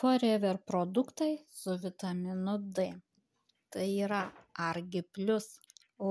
forever 0.00 0.58
produktai 0.70 1.34
su 1.48 1.76
vitaminu 1.84 2.54
d. 2.76 2.82
Tai 3.72 3.86
yra 4.06 4.18
argi 4.70 5.00
plius 5.14 5.46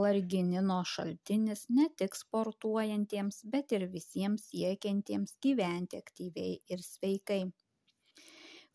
larginino 0.03 0.77
šaltinis 0.91 1.61
ne 1.77 1.85
tik 1.99 2.17
sportuojantiems 2.21 3.37
bet 3.55 3.75
ir 3.77 3.85
visiems 3.91 4.47
siekiantiems 4.49 5.35
gyventi 5.45 6.01
aktyviai 6.03 6.55
ir 6.73 6.81
sveikai. 6.87 7.39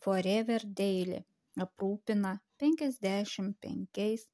Forever 0.07 0.69
daily 0.83 1.19
aprūpina 1.67 2.37
penkiasdešimt 2.63 3.59
penkiais 3.67 4.29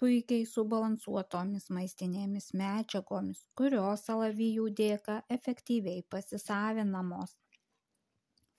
puikiai 0.00 0.48
subalansuotomis 0.54 1.68
maistinėmis 1.76 2.48
medžiagomis 2.62 3.44
kurios 3.60 4.08
alavijų 4.16 4.72
dėka 4.80 5.20
efektyviai 5.36 6.08
pasisavinamos 6.16 7.36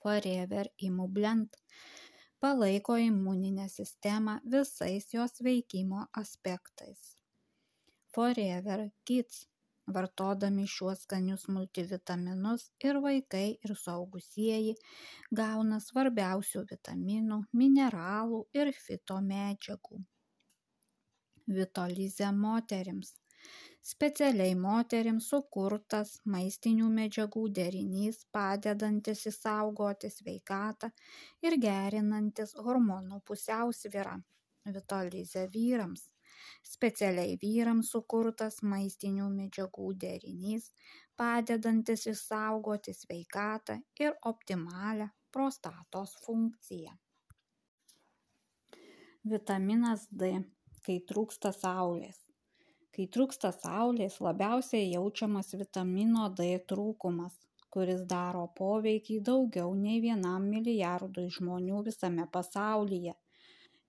forever 0.04 0.68
imublend 0.88 1.56
palaiko 2.44 2.96
imuninę 3.00 3.66
sistemą 3.72 4.32
visais 4.52 5.06
jos 5.16 5.38
veikimo 5.46 6.00
aspektais. 6.22 7.00
Forever 8.14 8.82
kids 9.08 9.38
vartodami 9.96 10.66
šiuos 10.74 11.06
skanius 11.06 11.46
multivitaminus 11.54 12.66
ir 12.88 13.00
vaikai 13.06 13.46
ir 13.68 13.74
suaugusieji 13.84 14.76
gauna 15.40 15.80
svarbiausių 15.86 16.66
vitaminų 16.74 17.40
mineralų 17.62 18.44
ir 18.60 18.72
fitomedžiagų. 18.84 20.04
Vitolize 21.58 22.32
moterims 22.44 23.16
specialiai 23.84 24.54
moterims 24.56 25.26
sukurtas 25.28 26.14
maistinių 26.34 26.86
medžiagų 26.98 27.42
derinys 27.58 28.22
padedantis 28.32 29.26
išsaugoti 29.30 30.08
sveikatą 30.14 30.88
ir 31.44 31.58
gerinantis 31.64 32.54
hormonų 32.68 33.20
pusiausvyrą. 33.28 34.16
Vitolize 34.76 35.44
vyrams. 35.52 36.06
Specialiai 36.64 37.36
vyrams 37.42 37.92
sukurtas 37.92 38.62
maistinių 38.72 39.28
medžiagų 39.36 39.90
derinys 40.06 40.72
padedantis 41.20 42.08
išsaugoti 42.14 42.96
sveikatą 42.96 43.78
ir 44.00 44.16
optimalią 44.32 45.12
prostatos 45.30 46.16
funkciją. 46.24 46.96
Vitaminas 49.28 50.08
d. 50.10 50.38
Kai 50.84 51.02
trūksta 51.08 51.52
saulės 51.52 52.23
kai 52.94 53.08
trūksta 53.16 53.50
saulės 53.56 54.20
labiausiai 54.26 54.92
jaučiamas 54.92 55.54
vitamino 55.60 56.28
d 56.40 56.52
trūkumas 56.72 57.40
kuris 57.74 58.02
daro 58.10 58.44
poveikį 58.58 59.16
daugiau 59.28 59.72
nei 59.84 60.00
vienam 60.04 60.44
milijardui 60.54 61.24
žmonių 61.36 61.80
visame 61.88 62.26
pasaulyje. 62.36 63.14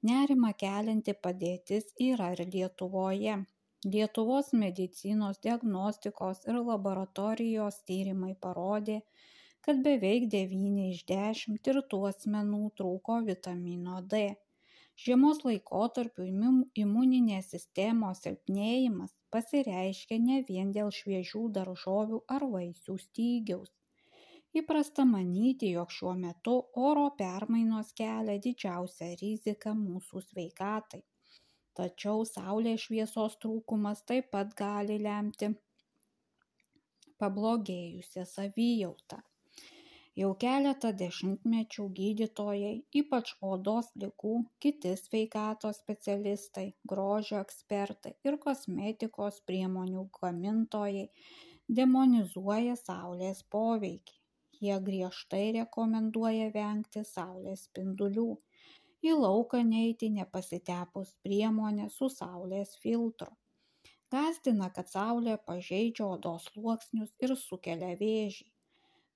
Nerimą 0.09 0.51
kelianti 0.63 1.13
padėtis 1.25 1.91
yra 2.07 2.31
ir 2.35 2.41
lietuvoje. 2.55 3.35
Lietuvos 3.93 4.49
medicinos 4.63 5.41
diagnostikos 5.45 6.41
ir 6.49 6.57
laboratorijos 6.71 7.77
tyrimai 7.89 8.33
parodė 8.45 8.99
kad 9.67 9.83
beveik 9.85 10.25
devyni 10.33 10.87
iš 10.95 11.05
dešimt 11.11 11.61
tirtų 11.67 12.01
asmenų 12.09 12.63
trūko 12.79 13.21
vitamino 13.29 14.01
d 14.13 14.25
žiemos 15.03 15.41
laikotarpiu 15.43 16.25
imuninės 16.83 17.49
sistemos 17.53 18.21
silpnėjimas 18.25 19.15
pasireiškia 19.35 20.19
ne 20.27 20.37
vien 20.49 20.71
dėl 20.77 20.91
šviežių 20.97 21.41
daržovių 21.57 22.21
ar 22.35 22.45
vaisių 22.53 22.95
stygiaus. 23.07 23.73
Įprasta 24.55 25.03
manyti 25.09 25.73
jog 25.73 25.91
šiuo 25.91 26.13
metu 26.21 26.55
oro 26.89 27.09
permainos 27.19 27.91
kelia 27.99 28.37
didžiausią 28.45 29.11
riziką 29.21 29.75
mūsų 29.81 30.23
sveikatai. 30.29 31.01
Tačiau 31.75 32.23
saulės 32.29 32.85
šviesos 32.87 33.35
trūkumas 33.43 34.05
taip 34.07 34.31
pat 34.31 34.55
gali 34.61 34.95
lemti 35.03 35.51
pablogėjusią 37.19 38.23
savijautą 38.31 39.19
jau 40.19 40.29
keletą 40.41 40.89
dešimtmečių 40.99 41.85
gydytojai 41.95 42.75
ypač 42.99 43.31
odos 43.53 43.89
ligų 44.03 44.35
kiti 44.63 44.93
sveikatos 44.99 45.81
specialistai 45.83 46.67
grožio 46.91 47.41
ekspertai 47.45 48.13
ir 48.29 48.37
kosmetikos 48.45 49.41
priemonių 49.49 50.05
gamintojai 50.19 51.09
demonizuoja 51.79 52.75
saulės 52.79 53.41
poveikį. 53.55 54.15
Jie 54.63 54.75
griežtai 54.87 55.45
rekomenduoja 55.57 56.47
vengti 56.53 57.03
saulės 57.09 57.65
spindulių. 57.67 58.29
Į 59.05 59.17
lauką 59.19 59.59
neiti 59.67 60.09
nepasitepus 60.13 61.11
priemonę 61.25 61.89
su 61.97 62.07
saulės 62.13 62.71
filtru. 62.85 63.33
Gąsdina 64.15 64.69
kad 64.77 64.87
saulė 64.87 65.35
pažeidžia 65.49 66.07
odos 66.15 66.47
sluoksnius 66.53 67.11
ir 67.27 67.35
sukelia 67.41 67.91
vėžį. 67.99 68.47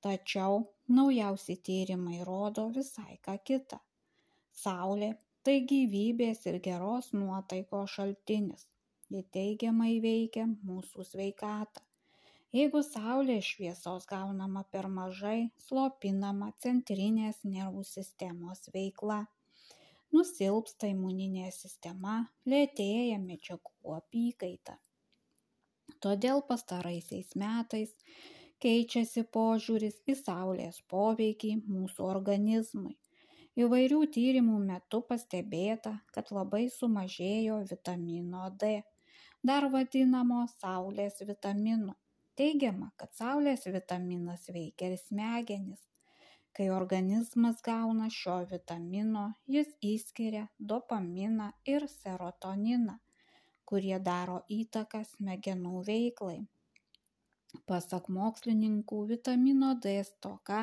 Tačiau 0.03 0.59
naujausi 0.97 1.55
tyrimai 1.65 2.23
rodo 2.27 2.67
visai 2.75 3.17
ką 3.25 3.37
kita. 3.49 3.79
Saulė 4.63 5.11
tai 5.45 5.59
gyvybės 5.71 6.45
ir 6.51 6.59
geros 6.65 7.11
nuotaikos 7.15 7.95
šaltinis. 7.97 8.65
Ji 9.09 9.23
teigiamai 9.35 9.95
veikia 10.03 10.45
mūsų 10.49 11.05
sveikatą. 11.11 11.81
Jeigu 12.53 12.81
saulės 12.85 13.45
šviesos 13.45 14.05
gaunama 14.09 14.63
per 14.73 14.87
mažai 14.89 15.51
slopinama 15.67 16.49
centrinės 16.63 17.43
nervų 17.45 17.83
sistemos 17.85 18.65
veikla. 18.73 19.19
Nusilpsta 20.13 20.89
imuninė 20.89 21.51
sistema 21.53 22.15
lėtėja 22.49 23.19
medžiagų 23.21 23.93
apykaita. 23.99 24.79
Todėl 26.01 26.41
pastaraisiais 26.49 27.35
metais 27.37 27.93
keičiasi 28.63 29.23
požiūris 29.35 29.97
į 30.11 30.15
saulės 30.19 30.79
poveikį 30.93 31.51
mūsų 31.67 32.05
organizmui. 32.07 32.95
Įvairių 33.59 33.99
tyrimų 34.15 34.59
metu 34.65 35.01
pastebėta 35.09 35.93
kad 36.15 36.31
labai 36.35 36.67
sumažėjo 36.75 37.57
vitamino 37.71 38.45
d 38.63 38.71
dar 39.49 39.67
vadinamo 39.73 40.45
saulės 40.59 41.19
vitaminu. 41.31 41.95
Teigiama 42.39 42.91
kad 42.99 43.15
saulės 43.15 43.65
vitaminas 43.67 44.47
veikia 44.55 44.91
ir 44.91 44.99
smegenis. 45.01 45.81
Kai 46.55 46.69
organizmas 46.75 47.59
gauna 47.65 48.07
šio 48.19 48.39
vitamino 48.51 49.25
jis 49.57 49.75
išskiria 49.93 50.47
dopaminą 50.59 51.51
ir 51.75 51.87
serotoniną 51.99 52.99
kurie 53.69 53.97
daro 54.05 54.39
įtaką 54.49 55.03
smegenų 55.07 55.83
veiklai 55.87 56.39
pasak 57.71 58.09
mokslininkų 58.17 58.99
vitamino 59.11 59.71
d 59.85 59.95
stoka 60.09 60.61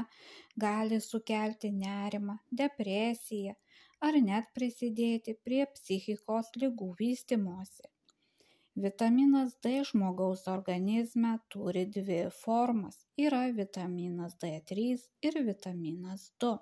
gali 0.67 1.01
sukelti 1.09 1.73
nerimą 1.83 2.39
depresiją 2.63 3.55
ar 4.09 4.21
net 4.29 4.49
prisidėti 4.59 5.37
prie 5.49 5.65
psichikos 5.75 6.51
ligų 6.63 6.91
vystymosi 7.03 7.93
vitaminas 8.85 9.53
d 9.65 9.71
žmogaus 9.89 10.43
organizme 10.55 11.33
turi 11.55 11.85
dvi 11.97 12.19
formas 12.39 12.99
yra 13.27 13.43
vitaminas 13.59 14.37
d3 14.43 14.89
ir 15.31 15.39
vitaminas 15.47 16.27
2 16.45 16.53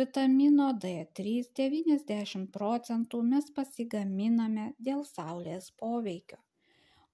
vitamino 0.00 0.68
d3 0.84 1.34
90 1.62 2.46
procentų 2.58 3.22
mes 3.34 3.50
pasigaminame 3.58 4.70
dėl 4.88 5.02
saulės 5.10 5.72
poveikio 5.82 6.38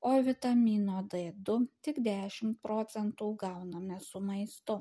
o 0.08 0.12
vitamino 0.28 1.02
d2 1.12 1.56
tik 1.86 2.00
10 2.06 2.54
procentų 2.64 3.28
gauname 3.42 3.98
su 4.06 4.20
maistu. 4.30 4.76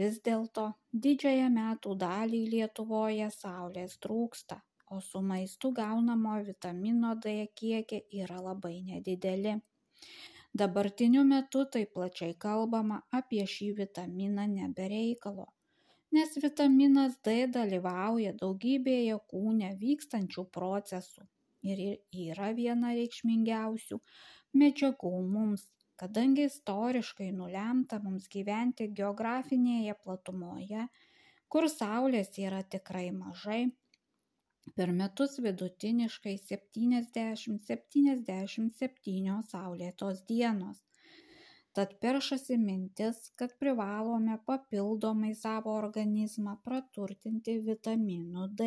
Vis 0.00 0.18
dėlto 0.28 0.66
didžiąją 1.06 1.48
metų 1.54 1.94
dalį 2.02 2.42
lietuvoje 2.54 3.30
saulės 3.36 3.96
trūksta 4.06 4.60
o 4.94 5.00
su 5.00 5.22
maistu 5.30 5.72
gaunamo 5.80 6.34
vitamino 6.50 7.14
d 7.24 7.34
kiekiai 7.60 8.22
yra 8.22 8.40
labai 8.48 8.76
nedideli. 8.90 9.54
Dabartiniu 10.62 11.24
metu 11.32 11.64
taip 11.76 11.94
plačiai 11.94 12.34
kalbama 12.44 13.02
apie 13.22 13.46
šį 13.54 13.72
vitaminą 13.80 14.46
ne 14.58 14.68
be 14.76 14.90
reikalo 14.94 15.46
nes 16.16 16.30
vitaminas 16.42 17.12
d 17.26 17.34
dalyvauja 17.56 18.32
daugybėje 18.38 19.18
kūne 19.32 19.68
vykstančių 19.82 20.44
procesų 20.56 21.26
ir 21.66 21.82
yra 22.26 22.50
viena 22.56 22.94
reikšmingiausių 22.96 23.98
medžiagų 24.62 25.12
mums 25.34 25.66
kadangi 26.00 26.46
istoriškai 26.48 27.28
nulemta 27.36 28.00
mums 28.04 28.28
gyventi 28.34 28.88
geografinėje 29.00 29.96
platumoje 30.04 30.86
kur 31.54 31.68
saulės 31.72 32.32
yra 32.46 32.62
tikrai 32.76 33.08
mažai 33.16 33.62
per 34.76 34.92
metus 35.00 35.40
vidutiniškai 35.46 36.36
septyniasdešimt 36.44 37.66
septyniasdešimt 37.72 38.78
septynios 38.82 39.52
saulėtos 39.56 40.24
dienos 40.30 40.86
Tad 41.78 41.92
peršasi 42.02 42.56
mintis, 42.58 43.18
kad 43.38 43.52
privalome 43.58 44.36
papildomai 44.46 45.34
savo 45.38 45.74
organizmą 45.78 46.56
praturtinti 46.64 47.54
vitaminu 47.66 48.48
D. 48.60 48.66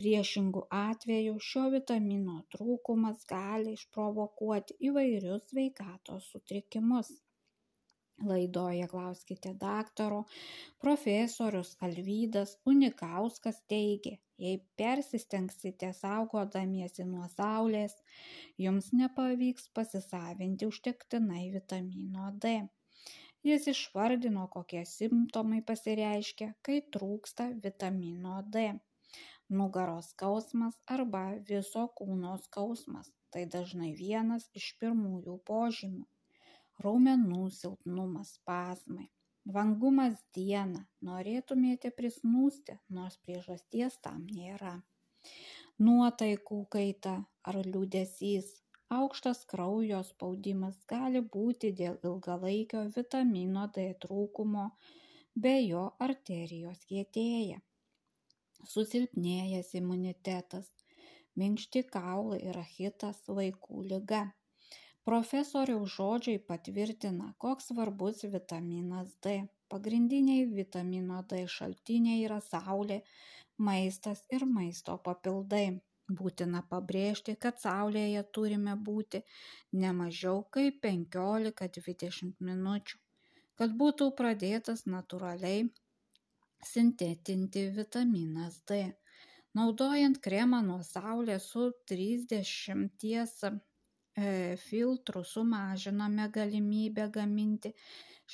Priešingų 0.00 0.60
atveju 0.72 1.34
šio 1.44 1.62
vitamino 1.72 2.38
trūkumas 2.54 3.26
gali 3.28 3.74
išprovokuoti 3.76 4.78
įvairius 4.88 5.50
sveikatos 5.50 6.28
sutrikimus. 6.32 7.10
Laidoje 8.30 8.86
klauskite 8.88 9.52
daktaro, 9.60 10.22
profesorius 10.80 11.74
Alvydas 11.84 12.56
Unikauskas 12.72 13.60
teigia, 13.74 14.16
jei 14.40 14.62
persistengsite 14.80 15.92
saugodamiesi 16.00 17.04
nuo 17.12 17.28
saulės, 17.36 18.00
jums 18.66 18.92
nepavyks 18.96 19.68
pasisavinti 19.76 20.72
užtektinai 20.72 21.46
vitamino 21.60 22.32
D. 22.44 22.58
Jis 23.44 23.68
išvardino, 23.72 24.48
kokie 24.52 24.86
simptomai 24.88 25.60
pasireiškia, 25.72 26.54
kai 26.64 26.80
trūksta 26.96 27.52
vitamino 27.64 28.40
D. 28.56 28.70
Nugaros 29.58 30.10
skausmas 30.14 30.76
arba 30.96 31.22
viso 31.50 31.84
kūno 32.00 32.36
skausmas- 32.44 33.10
tai 33.34 33.42
dažnai 33.54 33.90
vienas 34.02 34.46
iš 34.60 34.68
pirmųjų 34.82 35.36
požymių 35.50 36.06
raumenų 36.86 37.42
silpnumas 37.58 38.32
spazmai 38.38 39.08
vangumas 39.58 40.22
dieną 40.38 40.84
norėtumėte 41.10 41.90
prisnūsti 42.00 42.78
nors 43.00 43.18
priežasties 43.26 43.98
tam 44.06 44.24
nėra 44.38 44.74
nuotaikų 45.88 46.64
kaita 46.76 47.14
ar 47.50 47.60
liūdesys 47.66 48.50
aukštas 48.94 49.40
kraujo 49.50 50.00
spaudimas 50.06 50.78
gali 50.92 51.20
būti 51.34 51.70
dėl 51.80 51.98
ilgalaikio 52.08 52.80
vitamino 52.96 53.66
D 53.76 53.84
trūkumo, 54.04 54.64
be 55.44 55.52
jo 55.62 55.84
arterijos 56.06 56.80
kietėja. 56.90 57.60
Susilpnėjęs 58.68 59.72
imunitetas, 59.78 60.66
minkšti 61.40 61.82
kaulai 61.94 62.40
ir 62.50 62.58
achitas 62.60 63.22
vaikų 63.38 63.84
lyga. 63.92 64.20
Profesoriaus 65.08 65.94
žodžiai 65.96 66.40
patvirtina, 66.50 67.30
koks 67.44 67.70
svarbus 67.70 68.24
vitaminas 68.34 69.14
D. 69.24 69.36
Pagrindiniai 69.72 70.44
vitamino 70.58 71.22
D 71.30 71.44
šaltiniai 71.54 72.24
yra 72.26 72.40
saulė, 72.44 73.00
maistas 73.68 74.26
ir 74.36 74.44
maisto 74.56 74.98
papildai. 75.08 75.64
Būtina 76.20 76.60
pabrėžti, 76.70 77.36
kad 77.44 77.60
saulėje 77.62 78.24
turime 78.36 78.74
būti 78.88 79.22
ne 79.82 79.92
mažiau 79.98 80.42
kaip 80.56 80.80
15-20 80.86 82.34
minučių, 82.48 82.98
kad 83.62 83.76
būtų 83.82 84.10
pradėtas 84.20 84.88
natūraliai 84.96 85.68
sintetinti 86.66 87.68
vitaminas 87.76 88.60
D. 88.68 88.82
Naudojant 89.58 90.20
kremą 90.22 90.60
nuo 90.62 90.82
saulės 90.86 91.50
su 91.52 91.70
30 91.90 93.60
E, 94.18 94.56
filtrų 94.58 95.20
sumažiname 95.32 96.26
galimybę 96.34 97.06
gaminti 97.14 97.70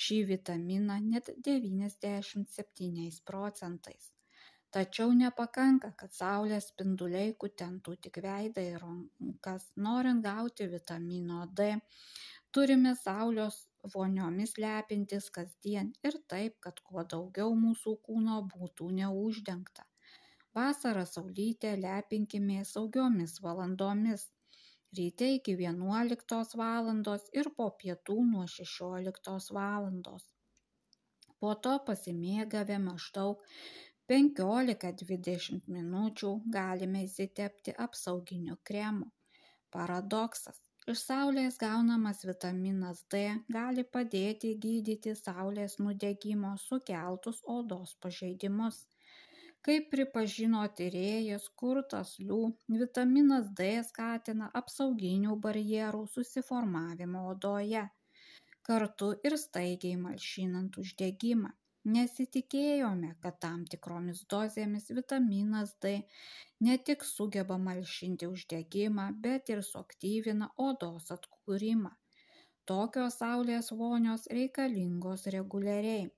šį 0.05 0.17
vitaminą 0.31 0.97
net 1.03 1.29
97 1.47 3.19
procentais. 3.29 4.09
Tačiau 4.73 5.13
nepakanka, 5.19 5.93
kad 5.99 6.15
saulės 6.17 6.71
spinduliai 6.71 7.35
kutentų 7.43 7.95
tik 8.07 8.19
veidą 8.25 8.65
ir 8.71 8.81
rankas. 8.81 9.69
Norint 9.85 10.25
gauti 10.25 10.67
vitamino 10.73 11.45
D, 11.59 11.69
turime 12.51 12.95
saulės 13.03 13.61
voniomis 13.95 14.55
lepintis 14.63 15.29
kasdien 15.37 15.91
ir 16.09 16.17
taip, 16.33 16.57
kad 16.67 16.79
kuo 16.89 17.03
daugiau 17.15 17.53
mūsų 17.65 17.97
kūno 18.07 18.39
būtų 18.53 18.89
neuždengta. 19.01 19.85
Vasarą 20.57 21.05
saulytę 21.05 21.75
lepinkime 21.77 22.63
saugiomis 22.65 23.37
valandomis 23.45 24.25
ryte 24.97 25.27
iki 25.35 25.55
vienuoliktos 25.59 26.55
valandos 26.61 27.27
ir 27.39 27.49
po 27.57 27.67
pietų 27.81 28.15
nuo 28.31 28.45
šešioliktos 28.53 29.51
valandos. 29.57 30.29
Po 31.39 31.53
to 31.65 31.75
pasimėgavę 31.89 32.79
maždaug 32.85 33.43
15-20 34.11 35.67
minučių 35.75 36.31
galime 36.57 37.03
įsitepti 37.09 37.75
apsauginiu 37.87 38.57
kremu. 38.69 39.11
Paradoksas. 39.75 40.66
Iš 40.91 40.99
saulės 41.03 41.57
gaunamas 41.61 42.21
vitaminas 42.27 42.99
D 43.13 43.19
gali 43.55 43.83
padėti 43.95 44.51
gydyti 44.65 45.15
saulės 45.21 45.73
nudegimo 45.81 46.51
sukeltus 46.65 47.41
odos 47.55 47.91
pažeidimus. 48.05 48.77
Kaip 49.67 49.89
pripažino 49.95 50.61
tyrėjas 50.79 51.49
kurtas 51.63 52.13
liu 52.23 52.39
vitaminas 52.77 53.51
d 53.59 53.67
skatina 53.89 54.47
apsauginių 54.61 55.35
barjerų 55.47 56.05
susiformavimą 56.15 57.27
odoje 57.33 57.83
kartu 58.71 59.13
ir 59.27 59.35
staigiai 59.43 59.99
malšinant 60.07 60.79
uždegimą 60.85 61.51
nesitikėjome 61.95 63.13
kad 63.23 63.37
tam 63.43 63.63
tikromis 63.71 64.23
dozėmis 64.33 64.89
vitaminas 64.97 65.73
d 65.85 65.93
ne 66.67 66.75
tik 66.89 67.05
sugeba 67.09 67.57
malšinti 67.67 68.29
uždegimą 68.33 69.07
bet 69.25 69.51
ir 69.53 69.63
suaktyvina 69.69 70.49
odos 70.67 71.09
atkūrimą. 71.15 71.93
Tokios 72.71 73.19
saulės 73.21 73.71
vonios 73.81 74.27
reikalingos 74.37 75.25
reguliariai. 75.37 76.09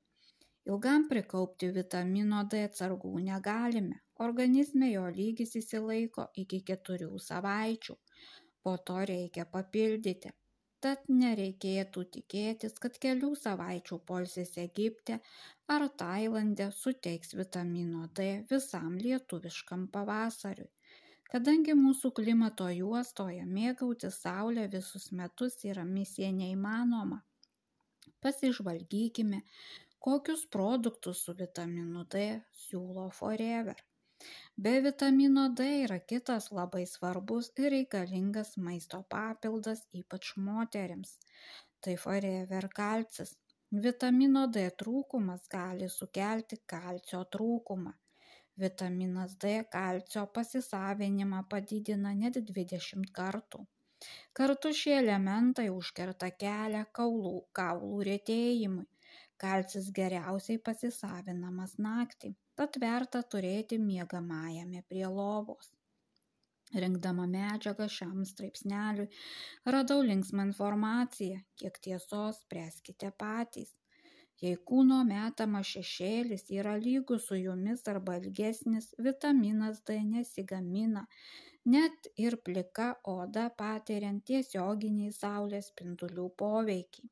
Ilgam 0.69 1.07
prikaupti 1.12 1.69
vitamino 1.75 2.42
d 2.54 2.63
atsargų 2.69 3.13
negalime. 3.27 4.01
Organizme 4.25 4.89
jo 4.92 5.06
lygis 5.19 5.56
išsilaiko 5.62 6.27
iki 6.44 6.63
keturių 6.72 7.22
savaičių. 7.30 7.95
Po 8.63 8.75
to 8.89 8.98
reikia 9.13 9.45
papildyti 9.54 10.33
tad 10.86 11.06
nereikėtų 11.22 12.04
tikėtis 12.16 12.76
kad 12.84 12.98
kelių 13.06 13.31
savaičių 13.44 14.00
poilsis 14.12 14.56
egipte 14.64 15.20
ar 15.76 15.88
tailande 16.04 16.70
suteiks 16.81 17.36
vitamino 17.42 18.08
d 18.20 18.28
visam 18.52 18.98
lietuviškam 19.06 19.88
pavasariui 19.96 20.70
kadangi 21.34 21.76
mūsų 21.81 22.14
klimato 22.22 22.70
juostoje 22.76 23.44
mėgautis 23.58 24.22
saule 24.28 24.70
visus 24.78 25.12
metus 25.22 25.60
yra 25.74 25.86
misija 25.98 26.31
neįmanoma 26.42 27.22
pasižvalgykime 28.24 29.44
kokius 30.00 30.46
produktus 30.56 31.24
su 31.25 31.34
vitaminu 31.42 32.06
D 32.14 32.25
siūlo 32.64 33.10
Forever. 33.20 33.75
Be 34.64 34.72
vitamino 34.86 35.44
D 35.58 35.66
yra 35.82 35.98
kitas 36.12 36.46
labai 36.56 36.82
svarbus 36.94 37.46
ir 37.64 37.70
reikalingas 37.74 38.50
maisto 38.64 38.98
papildas 39.14 39.84
ypač 40.00 40.32
moteriams. 40.48 41.14
Tai 41.86 41.94
Forever 42.02 42.68
kalcis. 42.80 43.32
Vitamino 43.86 44.42
D 44.58 44.64
trūkumas 44.82 45.46
gali 45.54 45.88
sukelti 45.94 46.60
kalcio 46.74 47.22
trūkumą. 47.36 47.94
Vitaminas 48.64 49.38
D 49.46 49.54
kalcio 49.78 50.26
pasisavinimą 50.40 51.42
padidina 51.56 52.14
net 52.24 52.42
20 52.52 53.16
kartų. 53.22 53.64
Kartu 54.42 54.74
šie 54.82 54.98
elementai 54.98 55.70
užkerta 55.78 56.34
kelią 56.44 56.84
kaulų, 57.00 57.34
kaulų 57.62 58.04
rėtėjimui, 58.12 58.86
kalcis 59.46 59.90
geriausiai 60.02 60.60
pasisavinamas 60.70 61.80
naktį 61.90 62.36
tad 62.60 62.78
verta 62.84 63.22
turėti 63.34 63.78
miegamajame 63.82 64.82
prie 64.92 65.06
lovos. 65.18 65.70
Rinkdama 66.84 67.25
medžiagą 67.34 67.86
šiam 67.98 68.25
straipsneliui 68.30 69.08
radau 69.75 70.01
linksmą 70.06 70.44
informaciją 70.50 71.38
kiek 71.62 71.80
tiesos 71.86 72.42
spręskite 72.44 73.12
patys. 73.24 73.72
Jei 74.44 74.58
kūno 74.72 74.98
metamas 75.08 75.72
šešėlis 75.75 76.46
yra 76.58 76.75
lygus 76.84 77.25
su 77.30 77.39
jumis 77.39 77.82
arba 77.94 78.18
ilgesnis 78.20 78.92
vitaminas 79.08 79.82
d 79.89 79.98
nesigamina 80.12 81.06
net 81.75 82.12
ir 82.25 82.38
plika 82.50 82.89
oda 83.13 83.48
patiriant 83.63 84.24
tiesioginį 84.32 85.10
saulės 85.22 85.72
spindulių 85.74 86.28
poveikį 86.44 87.10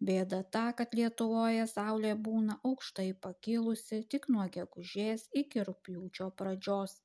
bėda 0.00 0.42
ta 0.56 0.64
kad 0.78 0.94
lietuvoje 0.94 1.66
saulė 1.72 2.14
būna 2.28 2.58
aukštai 2.70 3.12
pakilusi 3.26 4.02
tik 4.14 4.28
nuo 4.28 4.46
gegužės 4.56 5.28
iki 5.42 5.64
rugpjūčio 5.68 6.30
pradžios. 6.40 6.98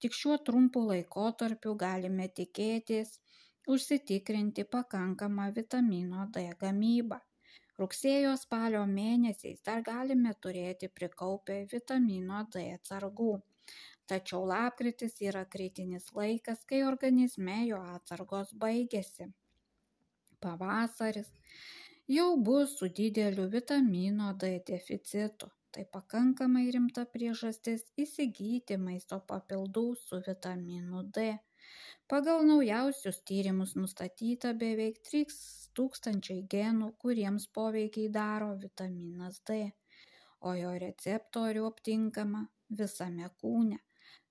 Tik 0.00 0.16
šiuo 0.20 0.38
trumpu 0.48 0.82
laikotarpiu 0.88 1.74
galime 1.84 2.28
tikėtis 2.40 3.18
užsitikrinti 3.74 4.64
pakankamą 4.64 5.52
vitamino 5.60 6.26
d 6.34 6.48
gamybą. 6.60 7.20
Rugsėjo 7.78 8.34
spalio 8.38 8.84
mėnesiais 8.86 9.62
dar 9.66 9.80
galime 9.86 10.34
turėti 10.46 10.90
prikaupę 10.98 11.64
vitamino 11.72 12.44
d 12.54 12.66
atsargų. 12.74 13.32
Tačiau 14.10 14.44
lapkritis 14.46 15.16
yra 15.24 15.46
kritinis 15.54 16.10
laikas 16.18 16.66
kai 16.70 16.82
organizme 16.84 17.56
jo 17.66 17.80
atsargos 17.94 18.52
baigiasi. 18.64 19.30
Pavasaris 20.44 21.30
jau 22.06 22.36
bus 22.36 22.78
su 22.78 22.88
dideliu 22.88 23.48
vitamino 23.48 24.32
D 24.34 24.60
deficitu. 24.66 25.48
Tai 25.74 25.84
pakankamai 25.90 26.68
rimta 26.70 27.02
priežastis 27.14 27.80
įsigyti 27.98 28.76
maisto 28.78 29.16
papildų 29.30 29.84
su 29.98 30.20
vitaminu 30.26 31.02
D. 31.16 31.24
Pagal 32.06 32.44
naujausius 32.46 33.22
tyrimus 33.30 33.72
nustatyta 33.74 34.52
beveik 34.60 35.00
3000 35.08 36.36
genų, 36.54 36.90
kuriems 37.02 37.48
poveikiai 37.58 38.12
daro 38.18 38.52
vitaminas 38.60 39.40
D, 39.48 39.58
o 40.40 40.54
jo 40.54 40.76
receptorių 40.84 41.66
aptinkama 41.72 42.44
visame 42.82 43.32
kūne. 43.40 43.80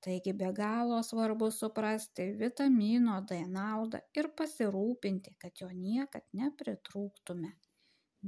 Taigi 0.03 0.33
be 0.39 0.53
galo 0.53 1.01
svarbu 1.09 1.49
suprasti 1.57 2.29
vitamino 2.39 3.19
D 3.27 3.41
naudą 3.57 3.99
ir 4.19 4.31
pasirūpinti, 4.39 5.35
kad 5.41 5.59
jo 5.65 5.69
niekad 5.73 6.29
nepritrūktume. 6.39 7.51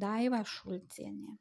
Дайва 0.01 0.43
Шульцине. 0.43 1.37